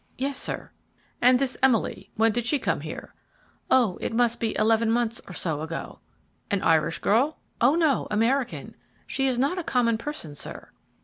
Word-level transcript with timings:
"Yes 0.17 0.39
sir." 0.39 0.71
"And 1.21 1.37
this 1.37 1.59
Emily, 1.61 2.09
when 2.15 2.31
did 2.31 2.47
she 2.47 2.57
come 2.57 2.79
here?" 2.79 3.13
"Oh 3.69 3.99
it 4.01 4.11
must 4.11 4.39
be 4.39 4.57
eleven 4.57 4.89
months 4.89 5.21
or 5.27 5.33
so 5.33 5.61
ago." 5.61 5.99
"An 6.49 6.63
Irish 6.63 6.97
girl?" 6.97 7.37
"O 7.61 7.75
no, 7.75 8.07
American. 8.09 8.75
She 9.05 9.27
is 9.27 9.37
not 9.37 9.59
a 9.59 9.63
common 9.63 9.99
person, 9.99 10.33
sir." 10.33 10.71